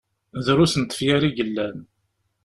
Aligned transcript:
Drus 0.45 0.73
n 0.77 0.83
tefyar 0.83 1.21
i 1.29 1.31
yellan. 1.37 1.77